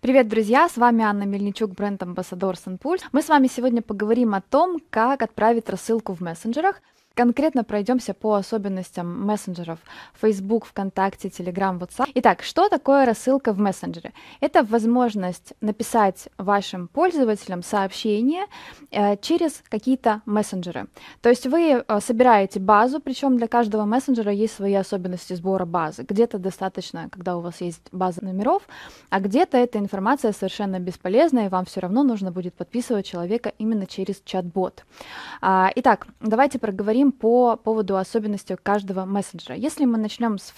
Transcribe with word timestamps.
Привет, 0.00 0.28
друзья! 0.28 0.66
С 0.66 0.78
вами 0.78 1.04
Анна 1.04 1.24
Мельничук, 1.24 1.72
бренд-амбассадор 1.72 2.54
Sunpulse. 2.54 3.02
Мы 3.12 3.20
с 3.20 3.28
вами 3.28 3.48
сегодня 3.48 3.82
поговорим 3.82 4.34
о 4.34 4.40
том, 4.40 4.80
как 4.88 5.20
отправить 5.20 5.68
рассылку 5.68 6.14
в 6.14 6.22
мессенджерах, 6.22 6.80
Конкретно 7.14 7.64
пройдемся 7.64 8.14
по 8.14 8.34
особенностям 8.34 9.26
мессенджеров 9.26 9.80
Facebook, 10.20 10.64
ВКонтакте, 10.64 11.28
Telegram, 11.28 11.76
WhatsApp. 11.78 12.08
Итак, 12.14 12.42
что 12.42 12.68
такое 12.68 13.04
рассылка 13.04 13.52
в 13.52 13.58
мессенджере? 13.58 14.12
Это 14.40 14.62
возможность 14.62 15.54
написать 15.60 16.28
вашим 16.38 16.86
пользователям 16.86 17.62
сообщение 17.62 18.44
э, 18.92 19.16
через 19.16 19.62
какие-то 19.68 20.22
мессенджеры. 20.24 20.86
То 21.20 21.28
есть 21.28 21.46
вы 21.46 21.84
э, 21.86 22.00
собираете 22.00 22.60
базу, 22.60 23.00
причем 23.00 23.36
для 23.36 23.48
каждого 23.48 23.84
мессенджера 23.84 24.32
есть 24.32 24.54
свои 24.54 24.74
особенности 24.74 25.34
сбора 25.34 25.66
базы. 25.66 26.04
Где-то 26.08 26.38
достаточно, 26.38 27.08
когда 27.10 27.36
у 27.36 27.40
вас 27.40 27.60
есть 27.60 27.82
база 27.90 28.24
номеров, 28.24 28.62
а 29.10 29.18
где-то 29.18 29.58
эта 29.58 29.78
информация 29.78 30.32
совершенно 30.32 30.78
бесполезна, 30.78 31.46
и 31.46 31.48
вам 31.48 31.64
все 31.64 31.80
равно 31.80 32.04
нужно 32.04 32.30
будет 32.30 32.54
подписывать 32.54 33.06
человека 33.06 33.52
именно 33.58 33.86
через 33.86 34.22
чат-бот. 34.24 34.84
А, 35.40 35.72
итак, 35.74 36.06
давайте 36.20 36.60
проговорим 36.60 36.99
поговорим 37.00 37.12
по 37.12 37.56
поводу 37.56 37.96
особенностей 37.96 38.56
каждого 38.62 39.04
мессенджера. 39.04 39.56
Если 39.56 39.84
мы 39.84 39.98
начнем 39.98 40.38
с 40.38 40.52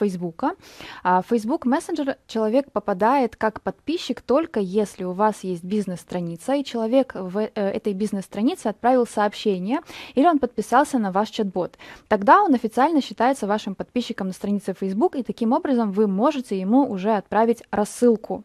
в 1.22 1.24
Facebook 1.28 1.66
Messenger 1.66 2.16
человек 2.26 2.70
попадает 2.72 3.36
как 3.36 3.60
подписчик 3.60 4.20
только 4.20 4.60
если 4.60 5.04
у 5.04 5.12
вас 5.12 5.44
есть 5.44 5.64
бизнес-страница, 5.64 6.54
и 6.54 6.64
человек 6.64 7.14
в 7.14 7.38
э, 7.38 7.50
этой 7.54 7.94
бизнес-странице 7.94 8.68
отправил 8.68 9.06
сообщение, 9.06 9.80
или 10.16 10.26
он 10.26 10.38
подписался 10.38 10.98
на 10.98 11.12
ваш 11.12 11.30
чат-бот. 11.30 11.78
Тогда 12.08 12.42
он 12.42 12.54
официально 12.54 13.00
считается 13.00 13.46
вашим 13.46 13.74
подписчиком 13.74 14.28
на 14.28 14.32
странице 14.32 14.74
Facebook, 14.74 15.16
и 15.16 15.22
таким 15.22 15.52
образом 15.52 15.92
вы 15.92 16.06
можете 16.06 16.58
ему 16.58 16.90
уже 16.90 17.16
отправить 17.16 17.62
рассылку. 17.70 18.44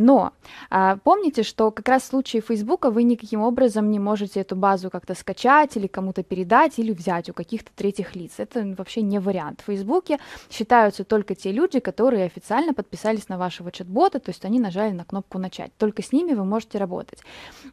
Но 0.00 0.32
а, 0.70 0.96
помните, 0.96 1.42
что 1.42 1.70
как 1.70 1.86
раз 1.88 2.04
в 2.04 2.06
случае 2.06 2.40
Фейсбука 2.40 2.90
вы 2.90 3.02
никаким 3.02 3.42
образом 3.42 3.90
не 3.90 3.98
можете 3.98 4.40
эту 4.40 4.56
базу 4.56 4.88
как-то 4.88 5.14
скачать 5.14 5.76
или 5.76 5.86
кому-то 5.86 6.22
передать 6.22 6.78
или 6.78 6.92
взять 6.92 7.28
у 7.28 7.34
каких-то 7.34 7.70
третьих 7.76 8.16
лиц. 8.16 8.32
Это 8.38 8.74
вообще 8.78 9.02
не 9.02 9.20
вариант. 9.20 9.60
В 9.60 9.64
Фейсбуке 9.64 10.18
считаются 10.50 11.04
только 11.04 11.34
те 11.34 11.52
люди, 11.52 11.80
которые 11.80 12.24
официально 12.24 12.72
подписались 12.72 13.28
на 13.28 13.36
вашего 13.36 13.70
чат-бота, 13.70 14.20
то 14.20 14.30
есть 14.30 14.44
они 14.46 14.58
нажали 14.58 14.92
на 14.92 15.04
кнопку 15.04 15.38
«Начать». 15.38 15.70
Только 15.76 16.02
с 16.02 16.12
ними 16.12 16.32
вы 16.32 16.46
можете 16.46 16.78
работать. 16.78 17.18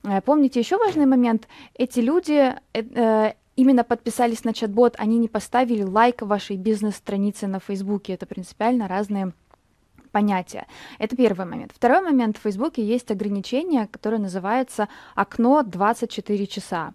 А, 0.04 0.20
помните 0.20 0.60
еще 0.60 0.78
важный 0.78 1.06
момент. 1.06 1.48
Эти 1.76 2.02
люди... 2.02 2.54
Э, 2.74 2.82
э, 2.82 3.34
именно 3.56 3.84
подписались 3.84 4.44
на 4.44 4.54
чат-бот, 4.54 4.96
они 4.98 5.18
не 5.18 5.28
поставили 5.30 5.82
лайк 5.82 6.22
вашей 6.22 6.58
бизнес-странице 6.58 7.48
на 7.48 7.60
Фейсбуке. 7.60 8.14
Это 8.14 8.26
принципиально 8.26 8.88
разные 8.88 9.32
понятия. 10.18 10.66
Это 11.00 11.16
первый 11.16 11.46
момент. 11.46 11.72
Второй 11.76 12.02
момент. 12.02 12.38
В 12.38 12.42
Фейсбуке 12.42 12.82
есть 12.82 13.12
ограничение, 13.12 13.86
которое 13.86 14.18
называется 14.18 14.88
окно 15.16 15.62
24 15.62 16.48
часа. 16.48 16.94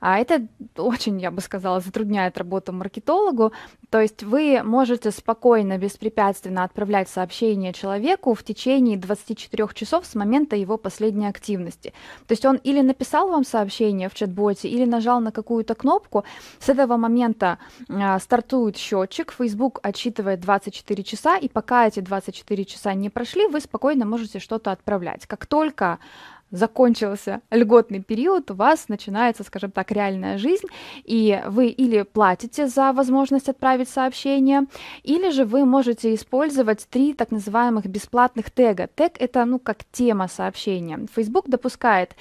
А 0.00 0.18
это 0.18 0.48
очень, 0.76 1.20
я 1.20 1.30
бы 1.30 1.40
сказала, 1.40 1.80
затрудняет 1.80 2.38
работу 2.38 2.72
маркетологу. 2.72 3.52
То 3.94 4.00
есть 4.00 4.24
вы 4.24 4.60
можете 4.64 5.12
спокойно, 5.12 5.78
беспрепятственно 5.78 6.64
отправлять 6.64 7.08
сообщение 7.08 7.72
человеку 7.72 8.34
в 8.34 8.42
течение 8.42 8.98
24 8.98 9.68
часов 9.72 10.04
с 10.04 10.16
момента 10.16 10.56
его 10.56 10.76
последней 10.76 11.28
активности. 11.28 11.92
То 12.26 12.32
есть 12.32 12.44
он 12.44 12.56
или 12.56 12.80
написал 12.80 13.28
вам 13.28 13.44
сообщение 13.44 14.08
в 14.08 14.14
чат-боте, 14.14 14.68
или 14.68 14.84
нажал 14.84 15.20
на 15.20 15.30
какую-то 15.30 15.76
кнопку. 15.76 16.24
С 16.58 16.68
этого 16.68 16.96
момента 16.96 17.58
э, 17.88 18.18
стартует 18.18 18.76
счетчик, 18.76 19.32
Facebook 19.32 19.78
отсчитывает 19.84 20.40
24 20.40 21.04
часа, 21.04 21.36
и 21.36 21.48
пока 21.48 21.86
эти 21.86 22.00
24 22.00 22.64
часа 22.64 22.94
не 22.94 23.10
прошли, 23.10 23.46
вы 23.46 23.60
спокойно 23.60 24.04
можете 24.06 24.40
что-то 24.40 24.72
отправлять. 24.72 25.28
Как 25.28 25.46
только 25.46 26.00
закончился 26.54 27.40
льготный 27.50 28.00
период, 28.00 28.50
у 28.50 28.54
вас 28.54 28.88
начинается, 28.88 29.42
скажем 29.44 29.70
так, 29.70 29.90
реальная 29.90 30.38
жизнь, 30.38 30.66
и 31.04 31.42
вы 31.46 31.68
или 31.68 32.02
платите 32.02 32.66
за 32.66 32.92
возможность 32.92 33.48
отправить 33.48 33.88
сообщение, 33.88 34.66
или 35.02 35.30
же 35.30 35.44
вы 35.44 35.64
можете 35.64 36.14
использовать 36.14 36.86
три 36.88 37.12
так 37.12 37.30
называемых 37.30 37.86
бесплатных 37.86 38.50
тега. 38.50 38.88
Тег— 38.94 39.14
это, 39.18 39.44
ну, 39.44 39.58
как 39.58 39.78
тема 39.92 40.28
сообщения. 40.28 41.06
Facebook 41.14 41.48
допускает 41.48 42.16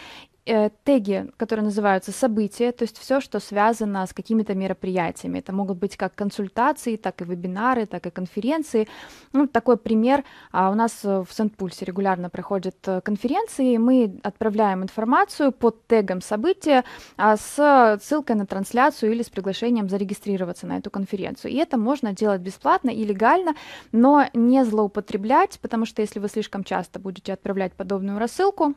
э, 0.45 0.69
теги, 0.83 1.29
которые 1.37 1.65
называются 1.65 2.11
события, 2.11 2.71
то 2.71 2.83
есть 2.83 2.97
все, 2.97 3.19
что 3.21 3.39
связано 3.39 4.05
с 4.05 4.13
какими-то 4.13 4.55
мероприятиями. 4.55 5.39
Это 5.39 5.53
могут 5.53 5.77
быть 5.77 5.97
как 5.97 6.15
консультации, 6.15 6.95
так 6.95 7.21
и 7.21 7.25
вебинары, 7.25 7.85
так 7.85 8.05
и 8.05 8.09
конференции. 8.09 8.87
Ну, 9.33 9.47
такой 9.47 9.77
пример. 9.77 10.23
А 10.51 10.69
у 10.69 10.75
нас 10.75 11.03
в 11.03 11.27
Сент-Пульсе 11.29 11.85
регулярно 11.85 12.29
проходят 12.29 12.75
э, 12.87 13.01
конференции, 13.01 13.77
мы 13.77 14.19
отправляем 14.23 14.83
информацию 14.83 15.51
под 15.51 15.87
тегом 15.87 16.21
события 16.21 16.83
а, 17.17 17.37
с 17.37 17.99
ссылкой 18.01 18.35
на 18.35 18.45
трансляцию 18.45 19.11
или 19.11 19.23
с 19.23 19.29
приглашением 19.29 19.89
зарегистрироваться 19.89 20.67
на 20.67 20.77
эту 20.77 20.89
конференцию. 20.89 21.51
И 21.51 21.55
это 21.57 21.77
можно 21.77 22.13
делать 22.13 22.41
бесплатно 22.41 22.89
и 22.89 23.03
легально, 23.05 23.55
но 23.91 24.25
не 24.33 24.63
злоупотреблять, 24.65 25.59
потому 25.61 25.85
что 25.85 26.01
если 26.01 26.19
вы 26.19 26.29
слишком 26.29 26.63
часто 26.63 26.99
будете 26.99 27.33
отправлять 27.33 27.73
подобную 27.73 28.19
рассылку, 28.19 28.75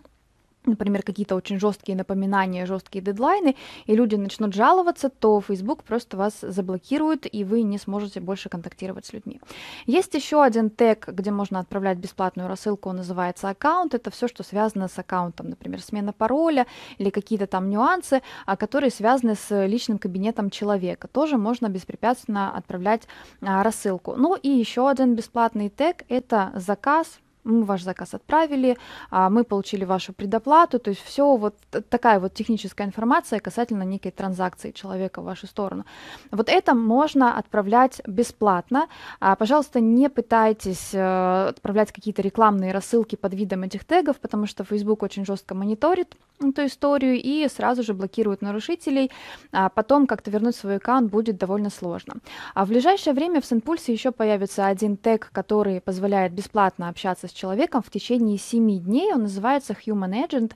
например, 0.67 1.03
какие-то 1.03 1.35
очень 1.35 1.59
жесткие 1.59 1.97
напоминания, 1.97 2.67
жесткие 2.67 3.03
дедлайны, 3.03 3.57
и 3.87 3.97
люди 3.97 4.17
начнут 4.17 4.55
жаловаться, 4.55 5.09
то 5.09 5.41
Facebook 5.41 5.85
просто 5.85 6.17
вас 6.17 6.41
заблокирует, 6.41 7.33
и 7.33 7.45
вы 7.45 7.63
не 7.63 7.79
сможете 7.79 8.21
больше 8.21 8.49
контактировать 8.49 9.07
с 9.07 9.13
людьми. 9.13 9.41
Есть 9.87 10.15
еще 10.15 10.43
один 10.43 10.71
тег, 10.71 11.09
где 11.09 11.31
можно 11.31 11.61
отправлять 11.61 11.99
бесплатную 11.99 12.49
рассылку, 12.49 12.91
он 12.91 12.97
называется 12.97 13.49
аккаунт. 13.49 13.95
Это 13.95 14.11
все, 14.11 14.29
что 14.29 14.43
связано 14.43 14.89
с 14.89 14.99
аккаунтом, 14.99 15.51
например, 15.51 15.81
смена 15.81 16.13
пароля 16.13 16.67
или 16.99 17.11
какие-то 17.11 17.47
там 17.47 17.71
нюансы, 17.71 18.23
а, 18.47 18.57
которые 18.57 18.91
связаны 18.91 19.35
с 19.35 19.67
личным 19.67 19.99
кабинетом 19.99 20.51
человека. 20.51 21.09
Тоже 21.09 21.37
можно 21.37 21.69
беспрепятственно 21.69 22.57
отправлять 22.57 23.03
а, 23.41 23.63
рассылку. 23.63 24.15
Ну 24.17 24.37
и 24.37 24.49
еще 24.49 24.89
один 24.89 25.15
бесплатный 25.15 25.69
тег– 25.69 26.05
это 26.09 26.53
заказ, 26.55 27.21
мы 27.47 27.65
ваш 27.65 27.83
заказ 27.83 28.15
отправили, 28.15 28.77
а, 29.11 29.31
мы 29.31 29.45
получили 29.45 29.85
вашу 29.85 30.13
предоплату, 30.13 30.79
то 30.79 30.91
есть 30.91 31.03
все 31.03 31.37
вот 31.37 31.55
такая 31.89 32.21
вот 32.21 32.35
техническая 32.35 32.87
информация 32.87 33.41
касательно 33.41 33.85
некой 33.85 34.11
транзакции 34.11 34.73
человека 34.73 35.21
в 35.21 35.25
вашу 35.25 35.47
сторону. 35.47 35.85
Вот 36.31 36.49
это 36.49 36.75
можно 36.75 37.39
отправлять 37.39 38.03
бесплатно. 38.07 38.89
А, 39.21 39.37
пожалуйста, 39.37 39.81
не 39.81 40.09
пытайтесь 40.09 40.95
э, 40.95 41.49
отправлять 41.49 41.93
какие-то 41.93 42.23
рекламные 42.23 42.73
рассылки 42.73 43.17
под 43.17 43.35
видом 43.35 43.63
этих 43.63 43.85
тегов, 43.85 44.17
потому 44.17 44.47
что 44.47 44.65
Facebook 44.65 45.03
очень 45.03 45.25
жестко 45.25 45.55
мониторит 45.55 46.17
эту 46.41 46.67
историю 46.67 47.21
и 47.21 47.49
сразу 47.49 47.83
же 47.83 47.95
блокирует 47.95 48.43
нарушителей. 48.43 49.11
А 49.53 49.69
потом 49.69 50.07
как-то 50.07 50.31
вернуть 50.31 50.57
свой 50.57 50.77
аккаунт 50.77 51.11
будет 51.11 51.39
довольно 51.39 51.71
сложно. 51.71 52.15
А 52.55 52.65
в 52.65 52.69
ближайшее 52.69 53.15
время 53.15 53.41
в 53.41 53.47
Синпульсе 53.47 53.93
еще 53.93 54.13
появится 54.13 54.67
один 54.67 54.97
тег, 54.97 55.31
который 55.33 55.81
позволяет 55.81 56.33
бесплатно 56.33 56.89
общаться 56.89 57.29
с 57.29 57.33
человеком 57.33 57.83
в 57.83 57.91
течение 57.91 58.39
7 58.39 58.81
дней. 58.81 59.13
Он 59.13 59.23
называется 59.23 59.75
Human 59.87 60.27
Agent. 60.27 60.53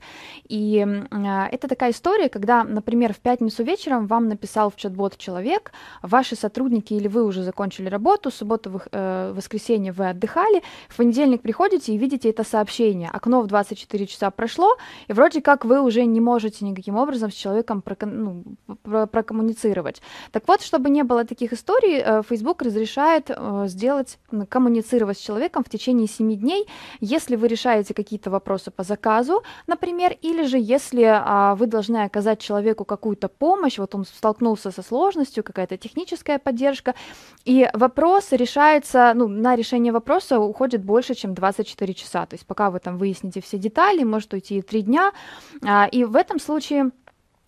И 0.47 0.85
э, 0.85 1.47
это 1.51 1.67
такая 1.67 1.91
история, 1.91 2.29
когда, 2.29 2.63
например, 2.63 3.13
в 3.13 3.19
пятницу 3.19 3.63
вечером 3.63 4.07
вам 4.07 4.27
написал 4.27 4.69
в 4.69 4.75
чат-бот 4.75 5.17
человек, 5.17 5.71
ваши 6.01 6.35
сотрудники 6.35 6.93
или 6.93 7.07
вы 7.07 7.23
уже 7.23 7.43
закончили 7.43 7.89
работу, 7.89 8.29
в 8.29 8.33
субботу, 8.33 8.69
в 8.69 8.81
э, 8.91 9.33
воскресенье 9.35 9.91
вы 9.91 10.09
отдыхали, 10.09 10.61
в 10.89 10.97
понедельник 10.97 11.41
приходите 11.41 11.93
и 11.93 11.97
видите 11.97 12.29
это 12.29 12.43
сообщение. 12.43 13.09
Окно 13.11 13.41
в 13.41 13.47
24 13.47 14.07
часа 14.07 14.31
прошло, 14.31 14.77
и 15.07 15.13
вроде 15.13 15.41
как 15.41 15.65
вы 15.65 15.70
уже 15.79 16.05
не 16.05 16.19
можете 16.19 16.65
никаким 16.65 16.97
образом 16.97 17.31
с 17.31 17.33
человеком 17.33 17.81
прокон, 17.81 18.55
ну, 18.67 19.07
прокоммуницировать. 19.07 20.01
Так 20.31 20.47
вот, 20.47 20.61
чтобы 20.61 20.89
не 20.89 21.03
было 21.03 21.23
таких 21.23 21.53
историй, 21.53 22.01
э, 22.03 22.21
Facebook 22.27 22.61
разрешает 22.61 23.29
э, 23.29 23.65
сделать, 23.67 24.19
коммуницировать 24.49 25.17
с 25.17 25.21
человеком 25.21 25.63
в 25.63 25.69
течение 25.69 26.07
7 26.07 26.35
дней, 26.35 26.67
если 26.99 27.35
вы 27.35 27.47
решаете 27.47 27.93
какие-то 27.93 28.29
вопросы 28.29 28.71
по 28.71 28.83
заказу, 28.83 29.43
например, 29.67 30.15
или 30.21 30.43
же 30.45 30.57
если 30.57 31.03
а, 31.03 31.55
вы 31.55 31.67
должны 31.67 32.03
оказать 32.03 32.39
человеку 32.39 32.85
какую-то 32.85 33.27
помощь, 33.27 33.79
вот 33.79 33.95
он 33.95 34.05
столкнулся 34.05 34.71
со 34.71 34.81
сложностью, 34.81 35.43
какая-то 35.43 35.77
техническая 35.77 36.39
поддержка, 36.39 36.93
и 37.45 37.69
вопрос 37.73 38.31
решается, 38.31 39.13
ну, 39.15 39.27
на 39.27 39.55
решение 39.55 39.93
вопроса 39.93 40.39
уходит 40.39 40.83
больше, 40.83 41.15
чем 41.15 41.33
24 41.33 41.93
часа, 41.93 42.25
то 42.25 42.35
есть 42.35 42.45
пока 42.45 42.69
вы 42.69 42.79
там 42.79 42.97
выясните 42.97 43.41
все 43.41 43.57
детали, 43.57 44.03
может 44.03 44.33
уйти 44.33 44.61
3 44.61 44.81
дня, 44.81 45.11
и 45.91 46.03
в 46.03 46.15
этом 46.15 46.39
случае 46.39 46.91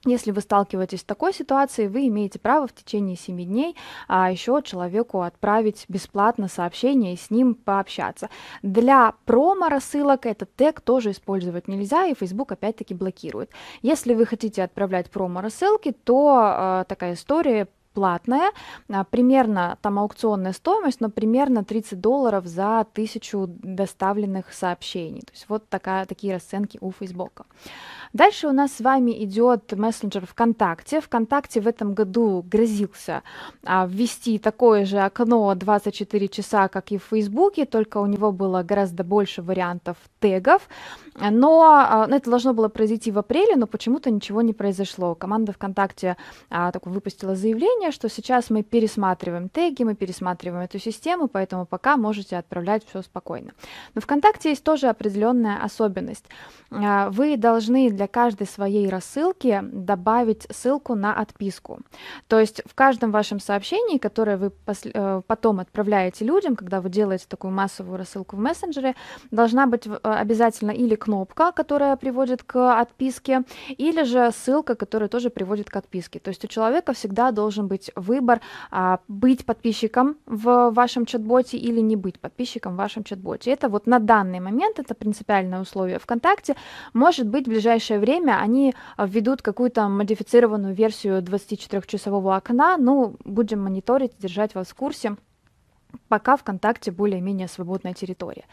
если 0.06 0.31
вы 0.31 0.42
сталкиваетесь 0.42 1.00
с 1.00 1.06
такой 1.06 1.33
ситуацией, 1.33 1.88
вы 1.88 2.07
имеете 2.07 2.38
право 2.38 2.68
в 2.68 2.74
течение 2.74 3.15
7 3.15 3.42
дней 3.45 3.77
а, 4.10 4.30
еще 4.31 4.62
человеку 4.62 5.21
отправить 5.21 5.86
бесплатно 5.88 6.50
сообщение 6.50 7.13
и 7.13 7.18
с 7.18 7.30
ним 7.30 7.56
пообщаться. 7.56 8.30
Для 8.63 9.13
промо-рассылок 9.25 10.25
этот 10.25 10.54
тег 10.56 10.81
тоже 10.81 11.12
использовать 11.12 11.69
нельзя, 11.69 12.07
и 12.07 12.15
Facebook 12.15 12.51
опять-таки 12.51 12.94
блокирует. 12.94 13.51
Если 13.81 14.13
вы 14.13 14.25
хотите 14.25 14.63
отправлять 14.63 15.10
промо-рассылки, 15.10 15.94
то 16.04 16.38
а, 16.38 16.83
такая 16.83 17.13
история 17.13 17.69
платная, 17.93 18.51
примерно 19.11 19.77
там 19.81 19.99
аукционная 19.99 20.53
стоимость, 20.53 21.01
но 21.01 21.09
примерно 21.09 21.63
30 21.63 21.99
долларов 21.99 22.45
за 22.45 22.85
тысячу 22.93 23.47
доставленных 23.47 24.53
сообщений. 24.53 25.21
То 25.21 25.31
есть 25.33 25.45
вот 25.47 25.67
такая, 25.69 26.05
такие 26.05 26.33
расценки 26.33 26.77
у 26.81 26.91
Фейсбука. 26.91 27.45
Дальше 28.13 28.47
у 28.47 28.51
нас 28.51 28.73
с 28.73 28.79
вами 28.79 29.23
идет 29.23 29.73
мессенджер 29.73 30.27
ВКонтакте. 30.27 31.01
ВКонтакте 31.01 31.61
в 31.61 31.67
этом 31.67 31.95
году 31.95 32.45
грозился 32.47 33.23
а, 33.65 33.87
ввести 33.87 34.37
такое 34.37 34.85
же 34.85 34.99
окно 34.99 35.53
24 35.55 36.27
часа, 36.27 36.67
как 36.67 36.91
и 36.91 36.99
в 36.99 37.03
Фейсбуке, 37.09 37.65
только 37.65 37.97
у 37.97 38.05
него 38.05 38.31
было 38.31 38.61
гораздо 38.61 39.03
больше 39.03 39.41
вариантов 39.41 39.97
тегов. 40.19 40.69
Но 41.19 41.63
а, 41.63 42.05
ну, 42.07 42.15
это 42.15 42.29
должно 42.29 42.53
было 42.53 42.67
произойти 42.67 43.11
в 43.11 43.17
апреле, 43.17 43.55
но 43.55 43.65
почему-то 43.65 44.11
ничего 44.11 44.43
не 44.43 44.53
произошло. 44.53 45.15
Команда 45.15 45.51
ВКонтакте 45.53 46.17
а, 46.51 46.71
так, 46.71 46.85
выпустила 46.85 47.35
заявление, 47.35 47.82
что 47.91 48.09
сейчас 48.09 48.50
мы 48.50 48.63
пересматриваем 48.63 49.50
теги, 49.50 49.83
мы 49.83 49.95
пересматриваем 49.95 50.63
эту 50.63 50.80
систему, 50.80 51.27
поэтому 51.27 51.65
пока 51.65 51.97
можете 51.97 52.38
отправлять 52.38 52.85
все 52.88 53.01
спокойно. 53.01 53.51
Но 53.95 54.01
ВКонтакте 54.01 54.50
есть 54.50 54.63
тоже 54.63 54.88
определенная 54.88 55.63
особенность. 55.63 56.25
А, 56.71 57.09
вы 57.09 57.38
должны 57.38 57.89
для 57.89 58.07
каждой 58.07 58.47
своей 58.47 58.89
рассылки 58.89 59.59
добавить 59.63 60.47
ссылку 60.50 60.95
на 60.95 61.13
отписку. 61.13 61.80
То 62.27 62.39
есть 62.39 62.62
в 62.65 62.74
каждом 62.75 63.12
вашем 63.12 63.39
сообщении, 63.39 63.97
которое 63.97 64.38
вы 64.38 64.51
э, 64.68 65.21
потом 65.27 65.59
отправляете 65.59 66.25
людям, 66.25 66.56
когда 66.56 66.81
вы 66.81 66.89
делаете 66.89 67.25
такую 67.27 67.51
массовую 67.51 67.97
рассылку 67.97 68.36
в 68.36 68.39
мессенджере, 68.39 68.95
должна 69.31 69.68
быть 69.68 69.88
э, 69.88 69.97
обязательно 70.01 70.71
или 70.71 70.95
кнопка, 70.95 71.51
которая 71.51 71.95
приводит 71.95 72.44
к 72.44 72.79
отписке, 72.79 73.44
или 73.69 74.03
же 74.03 74.31
ссылка, 74.31 74.75
которая 74.75 75.09
тоже 75.09 75.29
приводит 75.29 75.69
к 75.69 75.75
отписке. 75.75 76.19
То 76.19 76.29
есть 76.29 76.44
у 76.45 76.47
человека 76.47 76.94
всегда 76.94 77.31
должен 77.31 77.68
быть 77.68 77.72
выбор 77.95 78.41
а, 78.71 78.99
быть 79.07 79.45
подписчиком 79.45 80.17
в 80.25 80.71
вашем 80.71 81.05
чат-боте 81.05 81.57
или 81.57 81.79
не 81.79 81.95
быть 81.95 82.19
подписчиком 82.19 82.73
в 82.73 82.77
вашем 82.77 83.03
чат-боте. 83.03 83.51
Это 83.51 83.69
вот 83.69 83.87
на 83.87 83.99
данный 83.99 84.39
момент, 84.39 84.79
это 84.79 84.95
принципиальное 84.95 85.61
условие 85.61 85.99
ВКонтакте. 85.99 86.55
Может 86.93 87.27
быть, 87.27 87.45
в 87.45 87.49
ближайшее 87.49 87.99
время 87.99 88.39
они 88.39 88.73
введут 88.97 89.41
какую-то 89.41 89.87
модифицированную 89.87 90.73
версию 90.73 91.21
24-часового 91.21 92.35
окна, 92.35 92.77
ну, 92.77 93.15
будем 93.25 93.61
мониторить, 93.63 94.17
держать 94.17 94.55
вас 94.55 94.67
в 94.67 94.75
курсе 94.75 95.15
пока 96.07 96.37
ВКонтакте 96.37 96.91
более-менее 96.91 97.47
свободная 97.47 97.93
территория. 97.93 98.45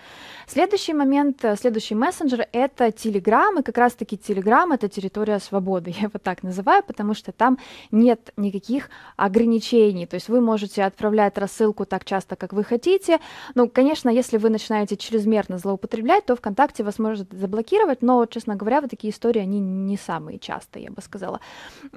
Следующий 0.46 0.94
момент, 0.94 1.44
э, 1.44 1.56
следующий 1.56 1.94
мессенджер— 1.94 2.46
это 2.52 2.86
Telegram, 2.86 3.60
и 3.60 3.62
как 3.62 3.76
раз-таки 3.78 4.16
Telegram— 4.16 4.72
это 4.74 4.88
территория 4.88 5.38
свободы, 5.38 5.90
я 5.96 6.04
его 6.04 6.18
так 6.22 6.42
называю, 6.42 6.82
потому 6.82 7.14
что 7.14 7.32
там 7.32 7.58
нет 7.90 8.32
никаких 8.36 8.88
ограничений, 9.16 10.06
то 10.06 10.14
есть 10.14 10.28
вы 10.28 10.40
можете 10.40 10.84
отправлять 10.84 11.36
рассылку 11.38 11.84
так 11.84 12.04
часто, 12.04 12.36
как 12.36 12.52
вы 12.52 12.64
хотите. 12.64 13.18
Ну, 13.54 13.68
конечно, 13.68 14.08
если 14.08 14.38
вы 14.38 14.50
начинаете 14.50 14.96
чрезмерно 14.96 15.58
злоупотреблять, 15.58 16.24
то 16.26 16.36
ВКонтакте 16.36 16.82
вас 16.82 16.98
может 16.98 17.32
заблокировать, 17.32 18.02
но, 18.02 18.24
честно 18.26 18.56
говоря, 18.56 18.80
вот 18.80 18.90
такие 18.90 19.12
истории, 19.12 19.42
они 19.42 19.60
не 19.60 19.96
самые 19.96 20.38
частые, 20.38 20.84
я 20.84 20.90
бы 20.90 21.02
сказала. 21.02 21.40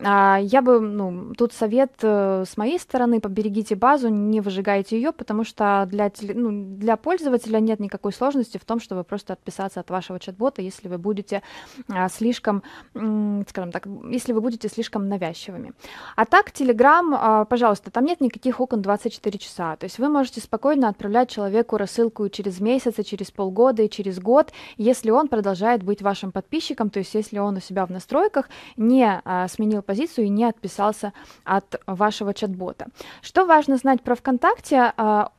А, 0.04 0.40
я 0.42 0.62
бы, 0.62 0.80
ну, 0.80 1.34
тут 1.36 1.54
совет 1.54 1.94
э, 2.02 2.44
с 2.46 2.58
моей 2.58 2.80
стороны, 2.80 3.22
поберегите 3.22 3.76
базу, 3.76 4.10
не 4.10 4.42
выжигайте 4.42 4.98
ее, 4.98 5.12
потому 5.12 5.33
потому 5.34 5.46
что 5.46 5.88
для, 5.90 6.12
ну, 6.36 6.78
для 6.78 6.96
пользователя 6.96 7.60
нет 7.60 7.80
никакой 7.80 8.14
сложности 8.14 8.60
в 8.60 8.66
том, 8.66 8.80
чтобы 8.80 9.04
просто 9.04 9.34
отписаться 9.34 9.80
от 9.80 9.90
вашего 9.90 10.20
чат-бота, 10.20 10.62
если 10.62 10.88
вы 10.88 11.00
будете 11.00 11.42
а, 11.90 12.08
слишком, 12.08 12.62
скажем 12.94 13.72
так, 13.72 13.88
если 14.12 14.32
вы 14.32 14.42
будете 14.42 14.70
слишком 14.70 15.10
навязчивыми. 15.10 15.74
А 16.16 16.26
так, 16.26 16.52
Telegram, 16.52 17.18
а, 17.20 17.46
пожалуйста, 17.46 17.90
там 17.90 18.06
нет 18.06 18.22
никаких 18.22 18.60
окон 18.60 18.84
24 18.84 19.40
часа, 19.40 19.76
то 19.76 19.86
есть 19.86 19.98
вы 19.98 20.08
можете 20.08 20.40
спокойно 20.40 20.88
отправлять 20.88 21.32
человеку 21.32 21.78
рассылку 21.78 22.30
через 22.30 22.60
месяц, 22.60 23.00
и 23.00 23.04
через 23.04 23.32
полгода, 23.32 23.82
и 23.82 23.90
через 23.90 24.20
год, 24.20 24.54
если 24.78 25.10
он 25.10 25.30
продолжает 25.30 25.82
быть 25.82 26.04
вашим 26.04 26.32
подписчиком, 26.32 26.92
то 26.92 27.00
есть 27.00 27.16
если 27.16 27.40
он 27.40 27.58
у 27.58 27.60
себя 27.60 27.88
в 27.88 27.90
настройках 27.90 28.50
не 28.78 29.20
а, 29.26 29.48
сменил 29.48 29.82
позицию 29.82 30.28
и 30.28 30.30
не 30.30 30.46
отписался 30.46 31.12
от 31.44 31.82
вашего 31.88 32.36
чат-бота. 32.36 32.86
Что 33.24 33.46
важно 33.46 33.78
знать 33.78 34.04
про 34.04 34.14
ВКонтакте? 34.14 34.94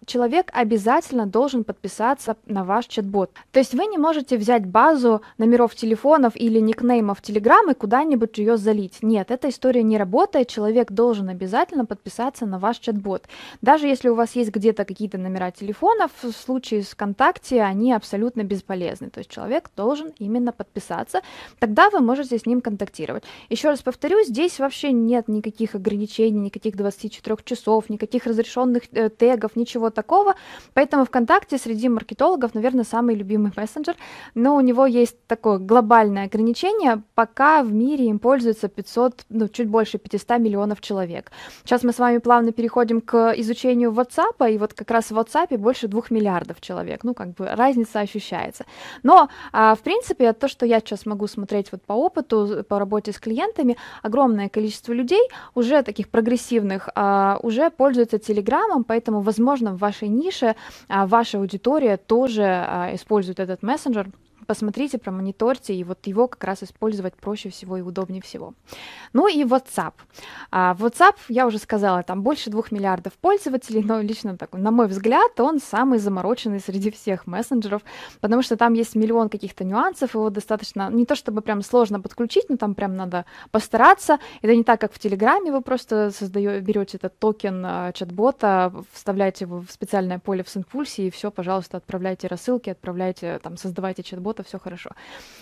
Человек 0.06 0.50
обязательно 0.52 1.26
должен 1.26 1.64
подписаться 1.64 2.36
на 2.46 2.64
ваш 2.64 2.86
чат-бот. 2.86 3.30
То 3.52 3.58
есть 3.58 3.74
вы 3.74 3.86
не 3.86 3.98
можете 3.98 4.36
взять 4.36 4.66
базу 4.66 5.22
номеров 5.38 5.74
телефонов 5.74 6.32
или 6.36 6.60
никнеймов 6.60 7.20
Telegram 7.20 7.70
и 7.70 7.74
куда-нибудь 7.74 8.38
ее 8.38 8.56
залить. 8.56 8.98
Нет, 9.02 9.30
эта 9.30 9.48
история 9.48 9.82
не 9.82 9.98
работает. 9.98 10.48
Человек 10.48 10.92
должен 10.92 11.28
обязательно 11.28 11.84
подписаться 11.84 12.46
на 12.46 12.58
ваш 12.58 12.78
чат-бот. 12.78 13.24
Даже 13.62 13.86
если 13.86 14.08
у 14.08 14.14
вас 14.14 14.36
есть 14.36 14.50
где-то 14.50 14.84
какие-то 14.84 15.18
номера 15.18 15.50
телефонов, 15.50 16.10
в 16.22 16.32
случае 16.32 16.82
с 16.82 16.88
ВКонтакте 16.88 17.62
они 17.62 17.92
абсолютно 17.92 18.44
бесполезны. 18.44 19.10
То 19.10 19.18
есть 19.18 19.30
человек 19.30 19.70
должен 19.76 20.12
именно 20.18 20.52
подписаться. 20.52 21.20
Тогда 21.58 21.90
вы 21.90 22.00
можете 22.00 22.38
с 22.38 22.46
ним 22.46 22.60
контактировать. 22.60 23.24
Еще 23.48 23.68
раз 23.68 23.82
повторю, 23.82 24.24
здесь 24.24 24.58
вообще 24.58 24.92
нет 24.92 25.28
никаких 25.28 25.74
ограничений, 25.74 26.40
никаких 26.40 26.76
24 26.76 27.36
часов, 27.44 27.90
никаких 27.90 28.26
разрешенных 28.26 28.82
э, 28.92 29.10
тегов, 29.10 29.56
ничего 29.56 29.63
ничего 29.64 29.90
такого. 29.90 30.34
Поэтому 30.74 31.04
ВКонтакте 31.04 31.58
среди 31.58 31.88
маркетологов, 31.88 32.54
наверное, 32.54 32.84
самый 32.84 33.14
любимый 33.16 33.52
мессенджер. 33.56 33.96
Но 34.34 34.56
у 34.56 34.60
него 34.60 34.86
есть 34.86 35.16
такое 35.26 35.58
глобальное 35.58 36.26
ограничение. 36.26 37.02
Пока 37.14 37.62
в 37.62 37.72
мире 37.72 38.06
им 38.06 38.18
пользуется 38.18 38.68
500, 38.68 39.24
ну, 39.30 39.48
чуть 39.48 39.68
больше 39.68 39.98
500 39.98 40.38
миллионов 40.38 40.80
человек. 40.80 41.32
Сейчас 41.64 41.82
мы 41.82 41.92
с 41.92 41.98
вами 41.98 42.18
плавно 42.18 42.52
переходим 42.52 43.00
к 43.00 43.32
изучению 43.36 43.92
WhatsApp, 43.92 44.52
и 44.52 44.58
вот 44.58 44.74
как 44.74 44.90
раз 44.90 45.10
в 45.10 45.18
WhatsApp 45.18 45.56
больше 45.58 45.88
2 45.88 46.02
миллиардов 46.10 46.60
человек. 46.60 47.04
Ну, 47.04 47.14
как 47.14 47.28
бы 47.34 47.46
разница 47.46 48.00
ощущается. 48.00 48.64
Но, 49.02 49.28
а, 49.52 49.74
в 49.74 49.80
принципе, 49.80 50.32
то, 50.32 50.48
что 50.48 50.66
я 50.66 50.80
сейчас 50.80 51.06
могу 51.06 51.26
смотреть 51.26 51.72
вот 51.72 51.82
по 51.82 51.94
опыту, 51.94 52.64
по 52.68 52.78
работе 52.78 53.12
с 53.12 53.18
клиентами, 53.18 53.76
огромное 54.02 54.48
количество 54.48 54.92
людей, 54.92 55.28
уже 55.54 55.82
таких 55.82 56.08
прогрессивных, 56.08 56.88
а, 56.94 57.38
уже 57.42 57.70
пользуются 57.70 58.18
Телеграмом, 58.18 58.84
поэтому, 58.84 59.20
возможно, 59.20 59.53
возможно, 59.54 59.76
в 59.76 59.80
вашей 59.80 60.08
нише 60.08 60.56
а, 60.88 61.06
ваша 61.06 61.38
аудитория 61.38 61.96
тоже 61.96 62.42
а, 62.42 62.90
использует 62.94 63.38
этот 63.38 63.62
мессенджер 63.62 64.08
посмотрите, 64.46 64.98
промониторьте, 64.98 65.74
и 65.74 65.84
вот 65.84 66.06
его 66.06 66.28
как 66.28 66.44
раз 66.44 66.62
использовать 66.62 67.14
проще 67.14 67.50
всего 67.50 67.76
и 67.76 67.82
удобнее 67.82 68.22
всего. 68.22 68.54
Ну 69.12 69.28
и 69.28 69.44
WhatsApp. 69.44 69.94
А, 70.50 70.74
WhatsApp, 70.78 71.16
я 71.28 71.46
уже 71.46 71.58
сказала, 71.58 72.02
там 72.02 72.22
больше 72.22 72.50
двух 72.50 72.72
миллиардов 72.72 73.12
пользователей, 73.14 73.82
но 73.82 74.00
лично 74.00 74.36
так, 74.36 74.52
на 74.52 74.70
мой 74.70 74.86
взгляд, 74.86 75.38
он 75.40 75.60
самый 75.60 75.98
замороченный 75.98 76.60
среди 76.60 76.90
всех 76.90 77.26
мессенджеров, 77.26 77.82
потому 78.20 78.42
что 78.42 78.56
там 78.56 78.74
есть 78.74 78.94
миллион 78.94 79.28
каких-то 79.28 79.64
нюансов, 79.64 80.14
его 80.14 80.30
достаточно, 80.30 80.90
не 80.90 81.06
то 81.06 81.14
чтобы 81.14 81.40
прям 81.40 81.62
сложно 81.62 82.00
подключить, 82.00 82.46
но 82.48 82.56
там 82.56 82.74
прям 82.74 82.96
надо 82.96 83.24
постараться. 83.50 84.18
Это 84.42 84.54
не 84.54 84.64
так, 84.64 84.80
как 84.80 84.92
в 84.92 84.98
Телеграме, 84.98 85.52
вы 85.52 85.60
просто 85.60 86.10
создаете, 86.10 86.60
берете 86.60 86.96
этот 86.98 87.18
токен 87.18 87.64
а, 87.64 87.92
чат-бота, 87.92 88.72
вставляете 88.92 89.44
его 89.44 89.60
в 89.60 89.70
специальное 89.70 90.18
поле 90.18 90.42
в 90.42 90.48
Синпульсе, 90.48 91.06
и 91.06 91.10
все, 91.10 91.30
пожалуйста, 91.30 91.76
отправляйте 91.76 92.26
рассылки, 92.28 92.70
отправляйте, 92.70 93.38
там, 93.42 93.56
создавайте 93.56 94.02
чат-бот, 94.02 94.33
работа, 94.34 94.42
все 94.42 94.58
хорошо. 94.58 94.90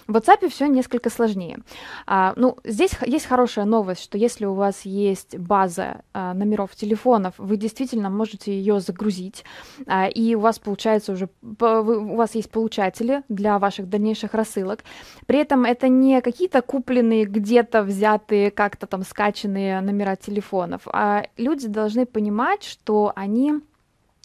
В 0.06 0.16
WhatsApp 0.16 0.48
все 0.48 0.66
несколько 0.66 1.10
сложнее. 1.10 1.58
А, 2.06 2.32
ну, 2.36 2.56
здесь 2.64 2.92
есть 3.06 3.26
хорошая 3.26 3.64
новость, 3.64 4.02
что 4.02 4.18
если 4.18 4.46
у 4.46 4.54
вас 4.54 4.86
есть 4.86 5.38
база 5.38 6.02
а, 6.12 6.34
номеров 6.34 6.74
телефонов, 6.76 7.34
вы 7.38 7.56
действительно 7.56 8.10
можете 8.10 8.52
ее 8.52 8.80
загрузить, 8.80 9.44
а, 9.86 10.06
и 10.06 10.34
у 10.34 10.40
вас 10.40 10.58
получается 10.58 11.12
уже, 11.12 11.28
у 11.42 12.16
вас 12.16 12.34
есть 12.34 12.50
получатели 12.50 13.22
для 13.28 13.58
ваших 13.58 13.88
дальнейших 13.88 14.34
рассылок. 14.34 14.84
При 15.26 15.38
этом 15.38 15.64
это 15.64 15.88
не 15.88 16.20
какие-то 16.20 16.62
купленные 16.62 17.24
где-то 17.24 17.82
взятые, 17.82 18.50
как-то 18.50 18.86
там 18.86 19.02
скачанные 19.04 19.80
номера 19.80 20.16
телефонов, 20.16 20.82
а 20.86 21.22
люди 21.38 21.68
должны 21.68 22.06
понимать, 22.06 22.64
что 22.64 23.12
они 23.16 23.60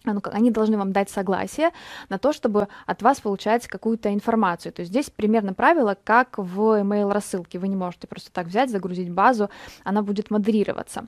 они 0.04 0.52
должны 0.52 0.78
вам 0.78 0.92
дать 0.92 1.10
согласие 1.10 1.72
на 2.10 2.18
то, 2.18 2.32
чтобы 2.32 2.68
от 2.86 3.02
вас 3.02 3.20
получать 3.20 3.68
какую-то 3.68 4.14
информацию. 4.14 4.72
То 4.72 4.82
есть 4.82 4.92
здесь 4.92 5.10
примерно 5.10 5.54
правило, 5.54 5.98
как 6.04 6.38
в 6.38 6.60
email 6.82 7.12
рассылке. 7.12 7.60
Вы 7.60 7.68
не 7.68 7.76
можете 7.76 8.08
просто 8.08 8.32
так 8.32 8.48
взять, 8.48 8.70
загрузить 8.70 9.12
базу, 9.12 9.50
она 9.84 10.02
будет 10.02 10.32
модерироваться. 10.32 11.08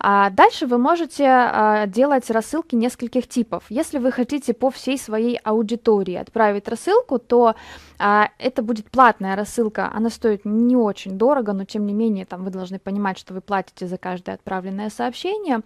А 0.00 0.30
дальше 0.30 0.66
вы 0.66 0.78
можете 0.78 1.26
а, 1.26 1.86
делать 1.86 2.30
рассылки 2.30 2.74
нескольких 2.74 3.28
типов. 3.28 3.64
Если 3.68 3.98
вы 3.98 4.12
хотите 4.12 4.52
по 4.52 4.70
всей 4.70 4.98
своей 4.98 5.36
аудитории 5.36 6.14
отправить 6.14 6.68
рассылку, 6.68 7.18
то 7.18 7.54
а, 7.98 8.28
это 8.38 8.62
будет 8.62 8.90
платная 8.90 9.36
рассылка, 9.36 9.90
она 9.94 10.10
стоит 10.10 10.44
не 10.44 10.76
очень 10.76 11.16
дорого, 11.16 11.52
но 11.52 11.64
тем 11.64 11.86
не 11.86 11.94
менее 11.94 12.26
там 12.26 12.44
вы 12.44 12.50
должны 12.50 12.78
понимать, 12.78 13.18
что 13.18 13.34
вы 13.34 13.40
платите 13.40 13.86
за 13.86 13.98
каждое 13.98 14.34
отправленное 14.34 14.90
сообщение. 14.90 15.60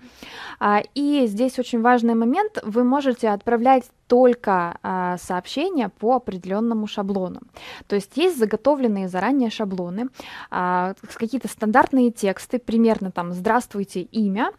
А, 0.60 0.82
и 0.94 1.26
здесь 1.26 1.58
очень 1.58 1.80
важный 1.80 2.14
момент, 2.14 2.58
вы 2.68 2.84
можете 2.84 3.30
отправлять 3.30 3.90
только 4.08 4.78
а, 4.82 5.18
сообщения 5.18 5.90
по 5.90 6.16
определенному 6.16 6.86
шаблону. 6.86 7.40
То 7.86 7.94
есть 7.94 8.16
есть 8.16 8.38
заготовленные 8.38 9.08
заранее 9.08 9.50
шаблоны, 9.50 10.08
а, 10.50 10.94
какие-то 11.14 11.46
стандартные 11.48 12.10
тексты, 12.10 12.58
примерно 12.58 13.12
там 13.12 13.32
«Здравствуйте, 13.32 14.00
имя», 14.00 14.50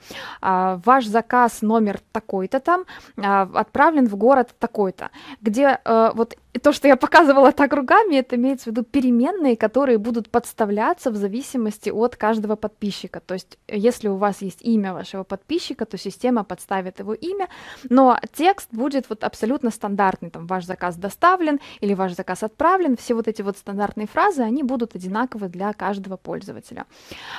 а, 0.41 0.79
«Ваш 0.85 1.05
заказ 1.07 1.61
номер 1.61 1.99
такой-то 2.11 2.59
там», 2.59 2.85
а, 3.17 3.49
«Отправлен 3.55 4.07
в 4.07 4.15
город 4.15 4.55
такой-то», 4.59 5.09
где 5.41 5.79
а, 5.83 6.11
вот 6.13 6.37
то, 6.61 6.71
что 6.71 6.87
я 6.87 6.95
показывала 6.95 7.51
так 7.51 7.73
руками, 7.73 8.15
это 8.15 8.35
имеется 8.35 8.65
в 8.65 8.67
виду 8.67 8.83
переменные, 8.83 9.55
которые 9.55 9.97
будут 9.97 10.29
подставляться 10.29 11.11
в 11.11 11.15
зависимости 11.15 11.89
от 11.89 12.15
каждого 12.15 12.55
подписчика. 12.55 13.19
То 13.19 13.35
есть, 13.35 13.57
если 13.67 14.07
у 14.07 14.15
вас 14.15 14.41
есть 14.41 14.61
имя 14.61 14.93
вашего 14.93 15.23
подписчика, 15.23 15.85
то 15.85 15.97
система 15.97 16.43
подставит 16.43 16.99
его 16.99 17.13
имя, 17.13 17.47
но 17.89 18.19
текст 18.33 18.69
будет 18.71 19.09
вот 19.09 19.23
абсолютно 19.23 19.38
стандартный. 19.71 20.29
Там, 20.29 20.47
ваш 20.47 20.65
заказ 20.65 20.95
доставлен 20.95 21.59
или 21.81 21.93
ваш 21.93 22.15
заказ 22.15 22.43
отправлен. 22.43 22.95
Все 22.97 23.13
вот 23.13 23.27
эти 23.27 23.41
вот 23.41 23.57
стандартные 23.57 24.07
фразы, 24.07 24.41
они 24.41 24.63
будут 24.63 24.95
одинаковы 24.95 25.47
для 25.49 25.73
каждого 25.73 26.17
пользователя. 26.17 26.85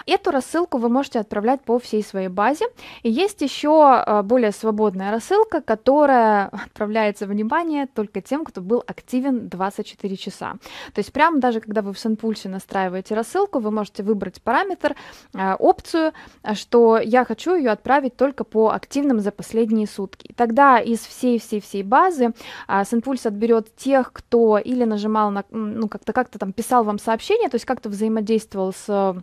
Эту 0.07 0.31
рассылку 0.31 0.79
вы 0.79 0.89
можете 0.89 1.21
отправлять 1.21 1.63
по 1.63 1.79
всей 1.79 2.03
своей 2.03 2.29
базе. 2.29 2.67
И 3.03 3.11
есть 3.11 3.43
еще 3.43 4.05
э, 4.07 4.23
более 4.23 4.53
свободная 4.53 5.11
рассылка, 5.11 5.61
которая 5.61 6.47
отправляется, 6.67 7.27
внимание, 7.27 7.87
только 7.87 8.21
тем, 8.21 8.45
кто 8.45 8.61
был 8.61 8.83
активен 8.87 9.21
активен 9.21 9.49
24 9.49 10.17
часа. 10.17 10.55
То 10.95 11.01
есть 11.01 11.13
прямо 11.13 11.41
даже 11.41 11.61
когда 11.61 11.83
вы 11.83 11.93
в 11.93 11.99
Сенпульсе 11.99 12.49
настраиваете 12.49 13.15
рассылку, 13.15 13.59
вы 13.59 13.71
можете 13.71 14.03
выбрать 14.03 14.41
параметр, 14.43 14.95
э, 15.35 15.55
опцию, 15.55 16.13
что 16.55 16.99
я 16.99 17.25
хочу 17.25 17.55
ее 17.55 17.71
отправить 17.71 18.17
только 18.17 18.45
по 18.45 18.71
активным 18.71 19.21
за 19.21 19.31
последние 19.31 19.87
сутки. 19.87 20.33
Тогда 20.37 20.79
из 20.79 21.01
всей-всей-всей 21.01 21.83
базы 21.91 22.33
Сенпульс 22.69 23.27
отберет 23.27 23.77
тех, 23.77 24.13
кто 24.13 24.57
или 24.57 24.85
нажимал 24.85 25.31
на, 25.31 25.45
ну, 25.51 25.89
как-то 25.89 26.13
как-то 26.15 26.39
там 26.39 26.53
писал 26.53 26.85
вам 26.85 26.99
сообщение, 26.99 27.51
то 27.51 27.57
есть 27.57 27.67
как-то 27.67 27.91
взаимодействовал 27.91 28.73
с 28.73 29.23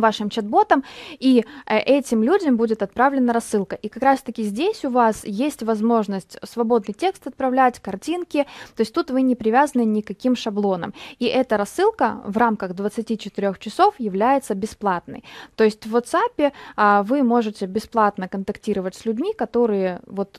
вашим 0.00 0.30
чат-ботом, 0.30 0.84
и 1.18 1.44
э, 1.66 1.78
этим 1.78 2.22
людям 2.22 2.56
будет 2.56 2.82
отправлена 2.82 3.32
рассылка. 3.32 3.76
И 3.76 3.88
как 3.88 4.02
раз-таки 4.02 4.42
здесь 4.42 4.84
у 4.84 4.90
вас 4.90 5.24
есть 5.24 5.62
возможность 5.62 6.38
свободный 6.42 6.94
текст 6.94 7.26
отправлять, 7.26 7.80
картинки, 7.80 8.46
то 8.76 8.80
есть 8.80 8.92
тут 8.92 9.10
вы 9.10 9.22
не 9.22 9.34
привязаны 9.34 9.84
никаким 9.84 10.36
шаблоном. 10.36 10.94
И 11.18 11.26
эта 11.26 11.56
рассылка 11.56 12.20
в 12.24 12.36
рамках 12.36 12.74
24 12.74 13.54
часов 13.58 13.94
является 13.98 14.54
бесплатной. 14.54 15.24
То 15.54 15.64
есть 15.64 15.86
в 15.86 15.96
WhatsApp 15.96 16.52
а, 16.76 17.02
вы 17.02 17.22
можете 17.22 17.66
бесплатно 17.66 18.28
контактировать 18.28 18.94
с 18.94 19.04
людьми, 19.04 19.32
которые 19.34 20.00
вот 20.06 20.38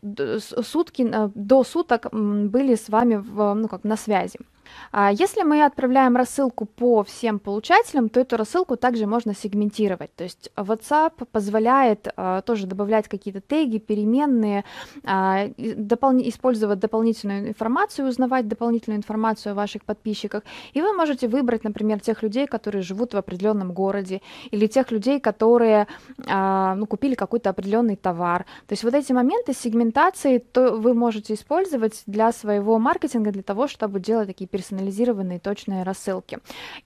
сутки, 0.64 1.08
э, 1.10 1.30
до 1.36 1.64
суток 1.64 2.08
были 2.12 2.76
с 2.76 2.90
вами 2.90 3.16
в, 3.16 3.54
ну, 3.54 3.68
как 3.68 3.84
на 3.84 3.98
связи. 3.98 4.40
А 4.92 5.12
если 5.12 5.44
мы 5.44 5.64
отправляем 5.64 6.16
рассылку 6.16 6.66
по 6.66 7.04
всем 7.04 7.40
получателям, 7.40 8.10
то 8.10 8.20
эту 8.20 8.38
рассылку 8.38 8.78
также 8.78 9.06
можно 9.06 9.34
сегментировать. 9.36 10.14
То 10.16 10.24
есть 10.24 10.52
WhatsApp 10.56 11.26
позволяет 11.32 12.08
а, 12.16 12.42
тоже 12.42 12.68
добавлять 12.68 13.08
какие-то 13.08 13.42
теги, 13.42 13.78
переменные, 13.78 14.64
а, 15.04 15.48
допол- 15.48 16.22
использовать 16.28 16.80
дополнительную 16.80 17.50
информацию, 17.50 18.08
узнавать 18.08 18.48
дополнительную 18.48 18.98
информацию 18.98 19.52
о 19.52 19.56
ваших 19.56 19.84
подписчиках. 19.84 20.44
И 20.74 20.82
вы 20.82 20.94
можете 20.94 21.28
выбрать, 21.28 21.64
например, 21.64 22.00
тех 22.00 22.24
людей, 22.24 22.48
которые 22.48 22.82
живут 22.82 23.14
в 23.14 23.18
определенном 23.18 23.74
городе, 23.74 24.22
или 24.52 24.68
тех 24.68 24.92
людей, 24.92 25.20
которые 25.20 25.88
ну, 26.18 26.86
купили 26.86 27.16
какой-то 27.16 27.50
определенный 27.50 27.96
товар. 27.96 28.46
То 28.68 28.74
есть 28.74 28.84
вот 28.84 28.94
эти 28.94 29.12
моменты 29.12 29.54
сегментации 29.54 30.38
то 30.40 30.76
вы 30.76 30.94
можете 30.94 31.34
использовать 31.34 32.04
для 32.06 32.32
своего 32.32 32.80
маркетинга, 32.80 33.32
для 33.32 33.44
того, 33.44 33.68
чтобы 33.68 34.00
делать 34.00 34.28
такие 34.28 34.48
персонализированные 34.58 35.38
точные 35.38 35.84
рассылки. 35.84 36.40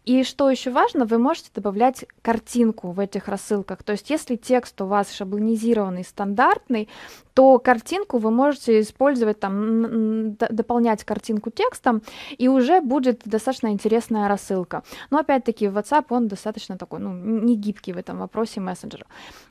И 0.03 0.25
что 0.25 0.49
еще 0.49 0.71
важно, 0.71 1.05
вы 1.05 1.17
можете 1.17 1.49
добавлять 1.55 2.05
картинку 2.21 2.91
в 2.91 2.99
этих 2.99 3.29
рассылках. 3.29 3.81
То 3.83 3.93
есть 3.93 4.09
если 4.09 4.35
текст 4.35 4.81
у 4.81 4.85
вас 4.87 5.13
шаблонизированный, 5.13 6.03
стандартный, 6.03 6.89
то 7.33 7.59
картинку 7.59 8.17
вы 8.17 8.29
можете 8.29 8.81
использовать 8.81 9.39
там, 9.39 10.35
дополнять 10.35 11.05
картинку 11.05 11.49
текстом, 11.49 12.01
и 12.37 12.49
уже 12.49 12.81
будет 12.81 13.21
достаточно 13.23 13.69
интересная 13.69 14.27
рассылка. 14.27 14.83
Но 15.11 15.19
опять-таки 15.19 15.67
WhatsApp, 15.67 16.07
он 16.09 16.27
достаточно 16.27 16.77
такой, 16.77 16.99
ну, 16.99 17.13
не 17.13 17.55
гибкий 17.55 17.93
в 17.93 17.97
этом 17.97 18.17
вопросе 18.17 18.59
мессенджер. 18.59 19.05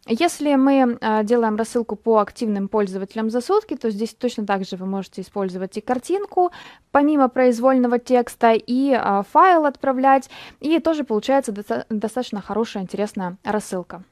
Если 0.07 0.55
мы 0.57 0.99
э, 1.01 1.25
делаем 1.25 1.57
рассылку 1.57 1.97
по 1.97 2.19
активным 2.19 2.69
пользователям 2.69 3.31
за 3.31 3.41
сутки, 3.41 3.77
то 3.77 3.91
здесь 3.91 4.15
точно 4.15 4.45
так 4.45 4.67
же 4.67 4.77
вы 4.77 4.85
можете 4.85 5.23
использовать 5.23 5.79
и 5.79 5.81
картинку, 5.81 6.51
помимо 6.91 7.29
произвольного 7.29 7.99
текста, 8.11 8.53
и 8.53 8.93
э, 8.93 9.23
файл 9.33 9.67
отправлять, 9.67 10.29
и 10.61 10.81
тоже 10.81 11.05
получается 11.05 11.53
доста- 11.53 11.87
достаточно 11.91 12.41
хорошая, 12.41 12.83
интересная 12.83 13.37
рассылка. 13.45 14.03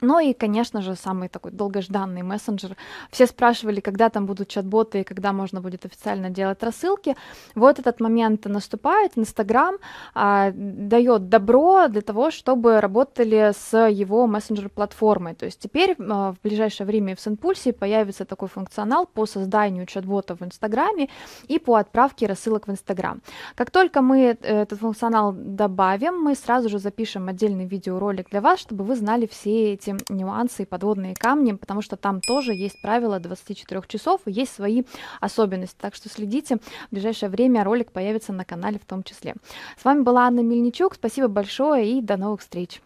Ну 0.00 0.20
и, 0.20 0.32
конечно 0.32 0.80
же, 0.80 0.94
самый 0.94 1.28
такой 1.28 1.50
долгожданный 1.50 2.22
мессенджер. 2.22 2.76
Все 3.10 3.26
спрашивали, 3.26 3.80
когда 3.80 4.10
там 4.10 4.26
будут 4.26 4.48
чат-боты 4.48 5.00
и 5.00 5.04
когда 5.04 5.32
можно 5.32 5.60
будет 5.60 5.84
официально 5.84 6.30
делать 6.30 6.62
рассылки. 6.62 7.16
Вот 7.54 7.78
этот 7.78 8.00
момент 8.00 8.44
наступает. 8.44 9.12
Инстаграм 9.16 9.76
а, 10.14 10.52
дает 10.54 11.28
добро 11.28 11.88
для 11.88 12.02
того, 12.02 12.30
чтобы 12.30 12.80
работали 12.80 13.52
с 13.56 13.88
его 13.88 14.26
мессенджер-платформой. 14.26 15.34
То 15.34 15.46
есть 15.46 15.58
теперь 15.58 15.96
а, 15.98 16.32
в 16.32 16.36
ближайшее 16.42 16.86
время 16.86 17.16
в 17.16 17.20
Сенпульсе 17.20 17.72
появится 17.72 18.24
такой 18.24 18.48
функционал 18.48 19.06
по 19.06 19.26
созданию 19.26 19.86
чат-бота 19.86 20.36
в 20.36 20.42
Инстаграме 20.42 21.08
и 21.48 21.58
по 21.58 21.74
отправке 21.74 22.26
рассылок 22.26 22.68
в 22.68 22.70
Инстаграм. 22.70 23.20
Как 23.56 23.70
только 23.72 24.00
мы 24.00 24.36
этот 24.42 24.78
функционал 24.78 25.32
добавим, 25.32 26.22
мы 26.22 26.36
сразу 26.36 26.68
же 26.68 26.78
запишем 26.78 27.28
отдельный 27.28 27.66
видеоролик 27.66 28.30
для 28.30 28.40
вас, 28.40 28.60
чтобы 28.60 28.84
вы 28.84 28.94
знали 28.94 29.26
все 29.26 29.72
эти 29.72 29.87
эти 29.88 30.12
нюансы 30.12 30.62
и 30.62 30.66
подводные 30.66 31.14
камни, 31.14 31.52
потому 31.52 31.82
что 31.82 31.96
там 31.96 32.20
тоже 32.20 32.52
есть 32.52 32.80
правила 32.82 33.18
24 33.18 33.82
часов 33.86 34.20
есть 34.26 34.54
свои 34.54 34.84
особенности. 35.20 35.76
Так 35.80 35.94
что 35.94 36.08
следите, 36.08 36.56
в 36.56 36.92
ближайшее 36.92 37.28
время 37.28 37.64
ролик 37.64 37.92
появится 37.92 38.32
на 38.32 38.44
канале 38.44 38.78
в 38.78 38.84
том 38.84 39.02
числе. 39.02 39.34
С 39.80 39.84
вами 39.84 40.02
была 40.02 40.26
Анна 40.26 40.40
Мельничук, 40.40 40.94
спасибо 40.94 41.28
большое 41.28 41.98
и 41.98 42.02
до 42.02 42.16
новых 42.16 42.40
встреч. 42.40 42.80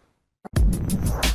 thank 0.57 1.25
you 1.27 1.32